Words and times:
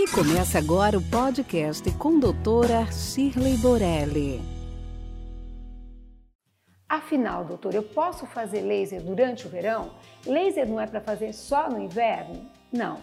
E 0.00 0.08
começa 0.12 0.56
agora 0.56 0.96
o 0.96 1.02
podcast 1.02 1.90
com 1.98 2.18
doutora 2.18 2.90
Shirley 2.90 3.58
Borelli. 3.58 4.40
Afinal, 6.88 7.44
doutor, 7.44 7.74
eu 7.74 7.82
posso 7.82 8.24
fazer 8.24 8.62
laser 8.62 9.02
durante 9.02 9.46
o 9.46 9.50
verão? 9.50 9.90
Laser 10.24 10.66
não 10.66 10.80
é 10.80 10.86
para 10.86 11.02
fazer 11.02 11.34
só 11.34 11.68
no 11.68 11.78
inverno? 11.78 12.48
Não. 12.72 12.98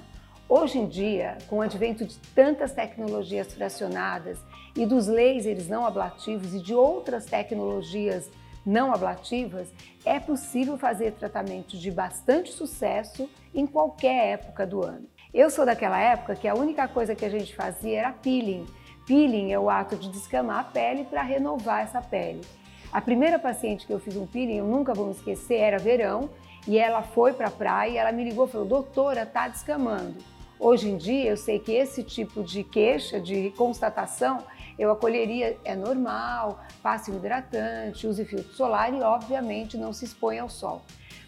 Hoje 0.50 0.80
em 0.80 0.88
dia, 0.88 1.38
com 1.48 1.58
o 1.58 1.62
advento 1.62 2.04
de 2.04 2.18
tantas 2.34 2.72
tecnologias 2.72 3.54
fracionadas 3.54 4.40
e 4.76 4.84
dos 4.84 5.06
lasers 5.06 5.68
não 5.68 5.86
ablativos 5.86 6.56
e 6.56 6.60
de 6.60 6.74
outras 6.74 7.26
tecnologias 7.26 8.28
não 8.66 8.92
ablativas, 8.92 9.72
é 10.04 10.20
possível 10.20 10.80
fazer 10.80 11.12
tratamentos 11.12 11.80
de 11.80 11.92
bastante 11.92 12.52
sucesso 12.52 13.30
em 13.54 13.68
qualquer 13.68 14.34
época 14.34 14.66
do 14.66 14.84
ano. 14.84 15.08
Eu 15.34 15.50
sou 15.50 15.66
daquela 15.66 16.00
época 16.00 16.36
que 16.36 16.48
a 16.48 16.56
única 16.56 16.88
coisa 16.88 17.14
que 17.14 17.26
a 17.26 17.30
gente 17.30 17.54
fazia 17.54 18.00
era 18.00 18.12
peeling. 18.12 18.66
Peeling 19.06 19.52
é 19.52 19.60
o 19.60 19.70
ato 19.70 19.96
de 19.98 20.10
descamar 20.10 20.60
a 20.60 20.64
pele 20.64 21.04
para 21.04 21.22
renovar 21.22 21.84
essa 21.84 22.02
pele. 22.02 22.42
A 22.94 23.02
primeira 23.02 23.38
paciente 23.38 23.86
que 23.86 23.92
eu 23.92 24.00
fiz 24.00 24.16
um 24.16 24.26
peeling, 24.26 24.58
eu 24.58 24.66
nunca 24.66 24.94
vou 24.94 25.08
me 25.08 25.12
esquecer, 25.12 25.58
era 25.58 25.78
verão, 25.78 26.30
e 26.66 26.78
ela 26.78 27.02
foi 27.02 27.34
para 27.34 27.48
a 27.48 27.52
praia 27.52 27.92
e 27.92 27.98
ela 27.98 28.12
me 28.14 28.24
ligou 28.24 28.48
e 28.48 28.50
falou: 28.50 28.66
"Doutora, 28.66 29.26
tá 29.26 29.50
descamando". 29.50 30.16
Hoje 30.60 30.90
em 30.90 30.98
dia, 30.98 31.30
eu 31.30 31.38
sei 31.38 31.60
que 31.60 31.74
esse 31.74 32.04
tipo 32.04 32.42
de 32.42 32.64
queixa, 32.64 33.20
de 33.20 33.52
constatação, 33.52 34.44
eu 34.80 34.90
acolheria, 34.92 35.58
é 35.64 35.76
normal, 35.76 36.62
passe 36.82 37.12
um 37.12 37.18
hidratante, 37.18 38.08
use 38.08 38.24
filtro 38.26 38.54
solar 38.54 38.94
e, 38.94 39.02
obviamente, 39.02 39.78
não 39.78 39.92
se 39.92 40.06
expõe 40.06 40.40
ao 40.40 40.50
sol. 40.50 40.82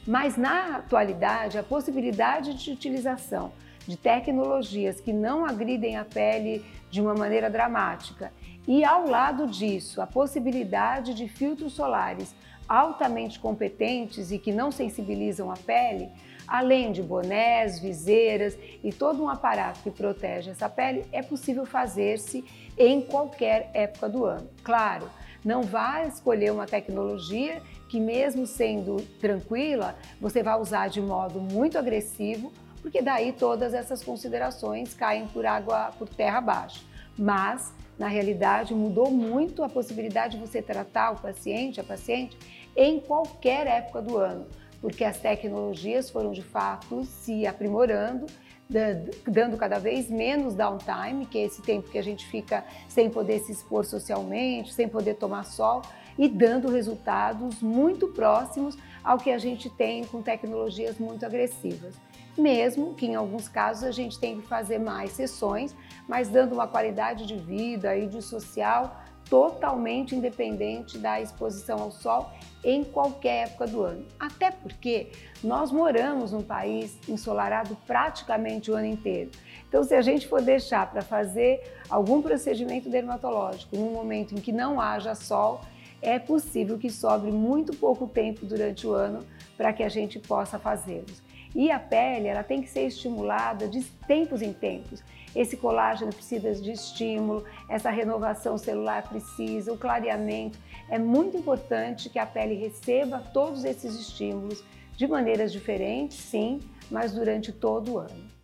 Mas 0.10 0.36
na 0.36 0.78
atualidade, 0.78 1.60
a 1.60 1.62
possibilidade 1.62 2.56
de 2.56 2.72
utilização 2.72 3.52
de 3.88 3.96
tecnologias 3.96 5.00
que 5.00 5.14
não 5.14 5.46
agridem 5.46 5.98
a 5.98 6.04
pele 6.04 6.66
de 6.90 7.00
uma 7.00 7.14
maneira 7.14 7.48
dramática. 7.48 8.34
E 8.68 8.84
ao 8.84 9.08
lado 9.08 9.46
disso, 9.46 10.02
a 10.02 10.08
possibilidade 10.08 11.14
de 11.14 11.28
filtros 11.28 11.74
solares 11.74 12.34
altamente 12.68 13.40
competentes 13.40 14.32
e 14.32 14.40
que 14.40 14.52
não 14.52 14.72
sensibilizam 14.72 15.52
a 15.52 15.56
pele, 15.56 16.10
além 16.48 16.92
de 16.92 17.04
bonés, 17.04 17.80
viseiras 17.80 18.58
e 18.84 18.92
todo 18.92 19.22
um 19.22 19.30
aparato 19.30 19.82
que 19.82 19.92
protege 19.92 20.50
essa 20.50 20.68
pele, 20.68 21.06
é 21.12 21.22
possível 21.22 21.68
fazer-se 21.68 22.44
em 22.76 23.00
qualquer 23.00 23.70
época 23.76 24.10
do 24.10 24.26
ano. 24.26 24.50
Claro, 24.64 25.08
não 25.44 25.64
vá 25.64 26.04
escolher 26.06 26.52
uma 26.52 26.66
tecnologia 26.66 27.62
que, 27.88 28.00
mesmo 28.00 28.46
sendo 28.46 28.98
tranquila, 29.20 29.96
você 30.20 30.44
vai 30.44 30.60
usar 30.60 30.88
de 30.90 31.02
modo 31.02 31.40
muito 31.40 31.78
agressivo 31.78 32.52
porque 32.82 33.02
daí 33.02 33.32
todas 33.32 33.74
essas 33.74 34.04
considerações 34.04 34.94
caem 34.94 35.28
por 35.28 35.46
água, 35.46 35.92
por 35.98 36.08
terra 36.08 36.38
abaixo. 36.38 36.86
Mas, 37.18 37.74
na 37.98 38.08
realidade, 38.08 38.74
mudou 38.74 39.12
muito 39.12 39.64
a 39.64 39.70
possibilidade 39.70 40.38
de 40.38 40.46
você 40.46 40.62
tratar 40.62 41.12
o 41.12 41.20
paciente, 41.20 41.82
a 41.82 41.84
paciente, 41.84 42.38
em 42.76 43.00
qualquer 43.00 43.68
época 43.68 44.02
do 44.02 44.18
ano, 44.18 44.48
porque 44.80 45.04
as 45.04 45.20
tecnologias 45.20 46.10
foram 46.10 46.32
de 46.32 46.42
fato 46.42 47.04
se 47.04 47.46
aprimorando, 47.46 48.26
dando 48.72 49.58
cada 49.58 49.80
vez 49.80 50.12
menos 50.12 50.54
downtime, 50.54 51.26
que 51.26 51.40
é 51.40 51.46
esse 51.46 51.60
tempo 51.60 51.90
que 51.90 51.98
a 51.98 52.04
gente 52.04 52.28
fica 52.28 52.64
sem 52.88 53.10
poder 53.10 53.40
se 53.40 53.52
expor 53.52 53.84
socialmente, 53.84 54.72
sem 54.72 54.88
poder 54.88 55.16
tomar 55.16 55.44
sol, 55.44 55.82
e 56.16 56.30
dando 56.30 56.70
resultados 56.70 57.64
muito 57.64 58.10
próximos 58.10 58.78
ao 59.04 59.18
que 59.18 59.32
a 59.32 59.40
gente 59.40 59.72
tem 59.72 60.04
com 60.04 60.22
tecnologias 60.22 61.00
muito 61.00 61.26
agressivas. 61.26 61.96
Mesmo 62.38 62.94
que 62.94 63.08
em 63.08 63.16
alguns 63.16 63.50
casos 63.50 63.86
a 63.86 63.92
gente 63.92 64.20
tem 64.20 64.40
que 64.40 64.46
fazer 64.46 64.78
mais 64.78 65.14
sessões, 65.14 65.76
mas 66.08 66.30
dando 66.30 66.54
uma 66.54 66.68
qualidade 66.68 67.26
de 67.26 67.38
vida 67.38 67.98
e 67.98 68.06
de 68.06 68.22
social 68.22 69.02
totalmente 69.30 70.16
independente 70.16 70.98
da 70.98 71.22
exposição 71.22 71.80
ao 71.80 71.92
sol 71.92 72.32
em 72.64 72.84
qualquer 72.84 73.48
época 73.48 73.68
do 73.68 73.84
ano. 73.84 74.06
Até 74.20 74.52
porque 74.52 75.12
nós 75.44 75.72
moramos 75.72 76.32
num 76.32 76.42
país 76.42 76.98
ensolarado 77.08 77.78
praticamente 77.88 78.72
o 78.72 78.76
ano 78.76 78.88
inteiro. 78.88 79.32
Então, 79.68 79.84
se 79.84 79.94
a 79.94 80.02
gente 80.02 80.28
for 80.28 80.42
deixar 80.42 80.92
para 80.92 81.02
fazer 81.02 81.62
algum 81.90 82.22
procedimento 82.22 82.90
dermatológico 82.90 83.78
num 83.78 83.92
momento 83.92 84.34
em 84.34 84.42
que 84.42 84.52
não 84.52 84.82
haja 84.82 85.14
sol, 85.14 85.62
é 86.02 86.18
possível 86.18 86.78
que 86.78 86.90
sobre 86.90 87.32
muito 87.32 87.76
pouco 87.76 88.08
tempo 88.08 88.46
durante 88.46 88.88
o 88.88 88.94
ano 88.94 89.26
para 89.58 89.72
que 89.72 89.84
a 89.84 89.90
gente 89.90 90.18
possa 90.18 90.58
fazê-los. 90.58 91.22
E 91.56 91.72
a 91.72 91.80
pele, 91.80 92.28
ela 92.28 92.44
tem 92.44 92.62
que 92.62 92.70
ser 92.70 92.86
estimulada 92.86 93.68
de 93.68 93.84
tempos 94.08 94.42
em 94.42 94.54
tempos. 94.54 95.04
Esse 95.36 95.58
colágeno 95.58 96.14
precisa 96.14 96.54
de 96.54 96.72
estímulo, 96.72 97.44
essa 97.68 97.90
renovação 97.90 98.58
celular 98.58 99.04
precisa, 99.08 99.72
o 99.72 99.78
clareamento. 99.78 100.58
É 100.90 100.98
muito 100.98 101.38
importante 101.38 102.10
que 102.10 102.20
a 102.20 102.26
pele 102.26 102.56
receba 102.56 103.20
todos 103.34 103.64
esses 103.64 103.96
estímulos 103.96 104.64
de 104.98 105.08
maneiras 105.08 105.52
diferentes, 105.52 106.18
sim, 106.18 106.60
mas 106.90 107.14
durante 107.14 107.52
todo 107.52 107.94
o 107.94 107.98
ano. 108.00 108.40